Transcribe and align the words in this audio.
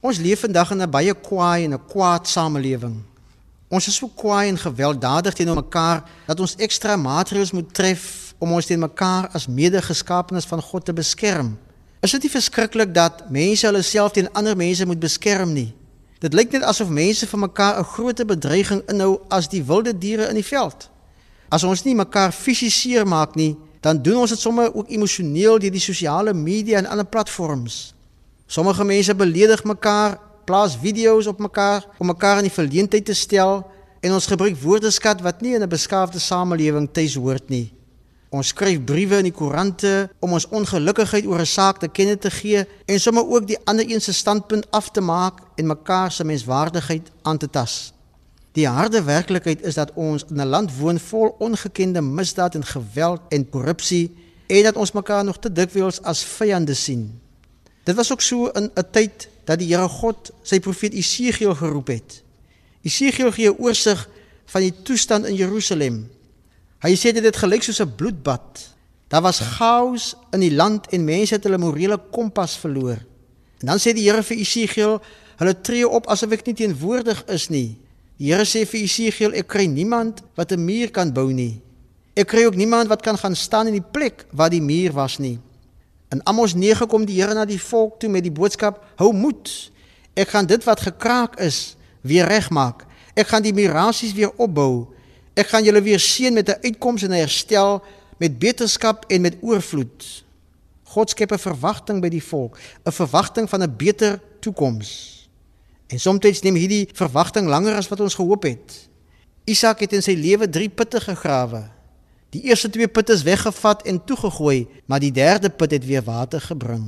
Ons 0.00 0.16
leef 0.18 0.40
vandag 0.40 0.70
in 0.70 0.80
'n 0.82 0.90
baie 0.90 1.14
kwaai 1.14 1.64
en 1.64 1.72
'n 1.72 1.86
kwaad 1.86 2.28
samelewing. 2.28 3.02
Ons 3.68 3.86
is 3.86 3.94
so 3.94 4.08
kwaai 4.08 4.48
en 4.48 4.58
gewelddadig 4.58 5.34
teenoor 5.34 5.54
mekaar 5.54 6.02
dat 6.26 6.40
ons 6.40 6.56
ekstra 6.56 6.96
maatreëls 6.96 7.52
moet 7.52 7.74
tref 7.74 8.34
om 8.38 8.52
ons 8.52 8.66
teen 8.66 8.78
mekaar 8.78 9.28
as 9.32 9.46
medegeskaapenes 9.46 10.44
van 10.44 10.62
God 10.62 10.84
te 10.84 10.92
beskerm. 10.92 11.58
Is 12.00 12.10
dit 12.10 12.22
nie 12.22 12.30
verskriklik 12.30 12.94
dat 12.94 13.30
mense 13.30 13.66
hulle 13.66 13.82
self 13.82 14.12
teen 14.12 14.32
ander 14.32 14.56
mense 14.56 14.86
moet 14.86 14.98
beskerm 14.98 15.52
nie? 15.52 15.74
Dit 16.18 16.34
lyk 16.34 16.52
net 16.52 16.62
asof 16.62 16.88
mense 16.88 17.26
vir 17.26 17.38
mekaar 17.38 17.78
'n 17.78 17.84
groter 17.84 18.26
bedreiging 18.26 18.82
inhou 18.88 19.20
as 19.28 19.48
die 19.48 19.64
wilde 19.64 19.98
diere 19.98 20.28
in 20.28 20.34
die 20.34 20.44
veld. 20.44 20.90
As 21.48 21.64
ons 21.64 21.82
nie 21.84 21.94
mekaar 21.94 22.32
fisies 22.32 22.80
seermaak 22.80 23.34
nie, 23.34 23.56
dan 23.80 24.02
doen 24.02 24.16
ons 24.16 24.30
dit 24.30 24.38
sommer 24.38 24.74
ook 24.74 24.88
emosioneel 24.88 25.58
deur 25.58 25.70
die 25.70 25.80
sosiale 25.80 26.34
media 26.34 26.78
en 26.78 26.86
ander 26.86 27.06
platforms. 27.06 27.94
Sommige 28.50 28.84
mense 28.84 29.14
beledig 29.14 29.60
mekaar, 29.64 30.16
plaas 30.44 30.74
video's 30.74 31.26
op 31.30 31.38
mekaar 31.38 31.84
om 31.98 32.06
mekaar 32.06 32.40
in 32.40 32.48
die 32.48 32.52
verleentheid 32.52 33.04
te 33.06 33.14
stel 33.14 33.60
en 34.02 34.16
ons 34.16 34.26
gebruik 34.26 34.56
woordeskat 34.58 35.20
wat 35.22 35.40
nie 35.40 35.54
in 35.54 35.62
'n 35.62 35.68
beskaafde 35.68 36.18
samelewing 36.18 36.88
tuis 36.92 37.14
hoort 37.14 37.48
nie. 37.48 37.72
Ons 38.30 38.48
skryf 38.48 38.84
briewe 38.84 39.16
in 39.16 39.28
die 39.30 39.32
koerante 39.32 40.10
om 40.18 40.32
ons 40.32 40.48
ongelukkigheid 40.48 41.26
oor 41.26 41.40
'n 41.40 41.46
saak 41.46 41.78
te 41.78 41.88
kenne 41.88 42.18
te 42.18 42.30
gee 42.30 42.66
en 42.86 43.00
sommer 43.00 43.28
ook 43.28 43.46
die 43.46 43.58
ander 43.64 43.90
een 43.90 44.00
se 44.00 44.12
standpunt 44.12 44.70
af 44.70 44.90
te 44.90 45.00
maak 45.00 45.38
en 45.54 45.66
mekaar 45.66 46.12
se 46.12 46.24
menswaardigheid 46.24 47.10
aan 47.22 47.38
te 47.38 47.50
tas. 47.50 47.92
Die 48.52 48.68
harde 48.68 49.02
werklikheid 49.02 49.62
is 49.62 49.74
dat 49.74 49.92
ons 49.94 50.24
in 50.28 50.40
'n 50.40 50.46
land 50.46 50.76
woon 50.78 50.98
vol 50.98 51.34
ongekende 51.38 52.00
misdaad 52.00 52.54
en 52.54 52.64
geweld 52.64 53.20
en 53.28 53.48
korrupsie 53.50 54.16
en 54.46 54.62
dat 54.62 54.76
ons 54.76 54.92
mekaar 54.92 55.24
nog 55.24 55.38
te 55.38 55.52
dikwels 55.52 56.02
as 56.02 56.24
vyande 56.24 56.74
sien. 56.74 57.20
Dit 57.90 57.98
was 57.98 58.12
ook 58.12 58.20
so 58.20 58.46
in 58.54 58.70
'n 58.74 58.90
tyd 58.90 59.28
dat 59.44 59.58
die 59.58 59.74
Here 59.74 59.88
God 59.88 60.30
sy 60.42 60.60
profeet 60.60 60.92
Isegiel 60.94 61.54
geroep 61.54 61.86
het. 61.86 62.22
Isegiel 62.82 63.32
gee 63.32 63.50
'n 63.50 63.58
oorsig 63.58 64.08
van 64.46 64.60
die 64.60 64.74
toestand 64.82 65.26
in 65.26 65.34
Jerusalem. 65.34 66.10
Hy 66.78 66.94
sê 66.94 67.12
dit 67.12 67.24
het 67.24 67.36
gelyk 67.36 67.62
soos 67.62 67.80
'n 67.80 67.94
bloedbad. 67.94 68.74
Daar 69.08 69.22
was 69.22 69.38
chaos 69.38 70.14
in 70.30 70.40
die 70.40 70.54
land 70.54 70.86
en 70.86 71.04
mense 71.04 71.34
het 71.34 71.44
hulle 71.44 71.58
morele 71.58 72.00
kompas 72.10 72.56
verloor. 72.56 72.98
En 73.58 73.66
dan 73.66 73.78
sê 73.78 73.92
die 73.92 74.10
Here 74.10 74.22
vir 74.22 74.36
Isegiel, 74.36 75.02
hulle 75.36 75.60
tree 75.60 75.88
op 75.88 76.06
asof 76.06 76.30
ek 76.30 76.46
nie 76.46 76.54
teenwoordig 76.54 77.24
is 77.24 77.48
nie. 77.48 77.78
Die 78.16 78.32
Here 78.32 78.44
sê 78.44 78.66
vir 78.66 78.80
Isegiel, 78.80 79.32
ek 79.32 79.46
kry 79.46 79.66
niemand 79.66 80.22
wat 80.34 80.52
'n 80.52 80.64
muur 80.64 80.90
kan 80.90 81.12
bou 81.12 81.32
nie. 81.32 81.60
Ek 82.14 82.26
kry 82.26 82.44
ook 82.44 82.56
niemand 82.56 82.88
wat 82.88 83.02
kan 83.02 83.18
gaan 83.18 83.36
staan 83.36 83.66
in 83.66 83.72
die 83.72 83.90
plek 83.92 84.26
waar 84.30 84.50
die 84.50 84.62
muur 84.62 84.92
was 84.92 85.18
nie. 85.18 85.40
In 86.10 86.22
Amos 86.26 86.54
9 86.54 86.86
kom 86.90 87.04
die 87.06 87.20
Here 87.20 87.34
na 87.34 87.44
die 87.46 87.60
volk 87.62 88.00
toe 88.02 88.10
met 88.10 88.24
die 88.26 88.34
boodskap: 88.34 88.82
Hou 88.98 89.12
moed. 89.14 89.50
Ek 90.18 90.32
gaan 90.34 90.46
dit 90.46 90.64
wat 90.66 90.82
gekraak 90.82 91.38
is 91.38 91.76
weer 92.02 92.26
regmaak. 92.26 92.82
Ek 93.14 93.30
gaan 93.30 93.44
die 93.44 93.54
mirasies 93.54 94.14
weer 94.16 94.32
opbou. 94.36 94.90
Ek 95.38 95.52
gaan 95.52 95.64
julle 95.64 95.82
weer 95.82 96.02
seën 96.02 96.34
met 96.34 96.48
'n 96.48 96.58
uitkoms 96.66 97.02
en 97.02 97.10
'n 97.10 97.22
herstel, 97.22 97.82
met 98.18 98.38
beterskap 98.38 99.04
en 99.08 99.20
met 99.20 99.36
oorvloed. 99.40 100.24
God 100.82 101.10
skep 101.10 101.32
'n 101.32 101.38
verwagting 101.38 102.00
by 102.00 102.08
die 102.08 102.22
volk, 102.22 102.58
'n 102.84 102.92
verwagting 102.92 103.48
van 103.48 103.62
'n 103.62 103.76
beter 103.76 104.20
toekoms. 104.40 105.28
En 105.86 106.00
soms 106.00 106.40
neem 106.42 106.54
hierdie 106.54 106.88
verwagting 106.92 107.46
langer 107.46 107.74
as 107.74 107.88
wat 107.88 108.00
ons 108.00 108.14
gehoop 108.14 108.42
het. 108.42 108.88
Isak 109.44 109.80
het 109.80 109.92
in 109.92 110.02
sy 110.02 110.14
lewe 110.14 110.48
3 110.48 110.68
putte 110.68 111.00
gegrawe. 111.00 111.70
Die 112.30 112.42
eerste 112.46 112.70
twee 112.70 112.88
putte 112.88 113.12
is 113.12 113.22
weggevat 113.26 113.82
en 113.82 114.04
toegegooi, 114.04 114.68
maar 114.86 115.00
die 115.02 115.12
derde 115.12 115.50
put 115.50 115.70
het 115.70 115.86
weer 115.86 116.02
water 116.02 116.40
gebring. 116.40 116.86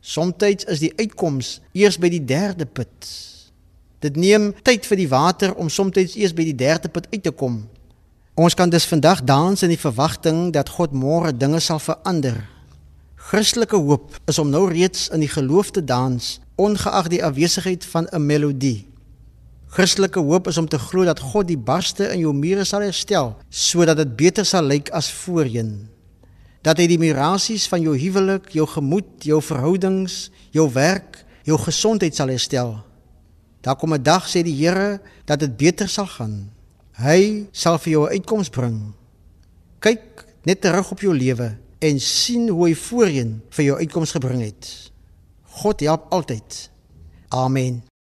Somstyds 0.00 0.64
is 0.64 0.78
die 0.78 0.92
uitkoms 0.96 1.60
eers 1.72 1.98
by 1.98 2.08
die 2.10 2.24
derde 2.24 2.66
put. 2.66 3.08
Dit 4.02 4.16
neem 4.16 4.52
tyd 4.62 4.86
vir 4.86 4.98
die 4.98 5.08
water 5.10 5.54
om 5.54 5.70
somstyds 5.70 6.14
eers 6.18 6.34
by 6.34 6.46
die 6.46 6.58
derde 6.58 6.90
put 6.90 7.08
uit 7.10 7.22
te 7.22 7.30
kom. 7.34 7.64
Ons 8.38 8.54
kan 8.54 8.70
dus 8.70 8.86
vandag 8.86 9.24
dans 9.26 9.62
in 9.62 9.74
die 9.74 9.80
verwagting 9.80 10.52
dat 10.54 10.70
God 10.78 10.94
môre 10.94 11.34
dinge 11.34 11.60
sal 11.60 11.82
verander. 11.82 12.38
Christelike 13.18 13.76
hoop 13.76 14.14
is 14.30 14.38
om 14.38 14.50
nou 14.50 14.68
reeds 14.70 15.08
in 15.14 15.22
die 15.22 15.30
geloof 15.30 15.70
te 15.70 15.82
dans, 15.84 16.38
ongeag 16.54 17.10
die 17.10 17.24
afwesigheid 17.24 17.84
van 17.84 18.06
'n 18.10 18.26
melodie. 18.26 18.91
Christelike 19.72 20.20
hoop 20.20 20.50
is 20.50 20.58
om 20.60 20.66
te 20.68 20.76
glo 20.76 21.06
dat 21.08 21.20
God 21.32 21.46
die 21.48 21.56
barste 21.56 22.10
in 22.12 22.20
jou 22.26 22.34
mure 22.36 22.64
sal 22.68 22.84
herstel 22.84 23.30
sodat 23.48 23.96
dit 24.02 24.10
beter 24.18 24.44
sal 24.44 24.66
lyk 24.68 24.90
as 24.92 25.08
voorheen. 25.22 25.86
Dat 26.60 26.76
hy 26.76 26.84
die 26.90 27.00
mirasies 27.00 27.64
van 27.72 27.80
jou 27.80 27.94
huwelik, 27.96 28.50
jou 28.52 28.66
gemoed, 28.68 29.24
jou 29.24 29.40
verhoudings, 29.42 30.28
jou 30.52 30.66
werk, 30.74 31.22
jou 31.48 31.56
gesondheid 31.58 32.14
sal 32.14 32.28
herstel. 32.28 32.74
Daar 33.64 33.78
kom 33.80 33.94
'n 33.94 34.02
dag 34.02 34.28
sê 34.28 34.42
die 34.44 34.56
Here 34.60 35.00
dat 35.24 35.40
dit 35.40 35.56
beter 35.56 35.88
sal 35.88 36.06
gaan. 36.06 36.50
Hy 36.92 37.48
sal 37.52 37.78
vir 37.78 37.92
jou 37.92 38.04
'n 38.04 38.12
uitkoms 38.12 38.50
bring. 38.50 38.92
Kyk 39.80 40.26
net 40.44 40.60
terug 40.60 40.92
op 40.92 41.00
jou 41.00 41.14
lewe 41.14 41.56
en 41.80 42.00
sien 42.00 42.48
hoe 42.48 42.68
hy 42.68 42.74
voorheen 42.74 43.40
vir 43.50 43.64
jou 43.64 43.78
uitkoms 43.78 44.12
gebring 44.12 44.42
het. 44.42 44.92
God 45.42 45.80
help 45.80 46.12
altyd. 46.12 46.70
Amen. 47.28 47.91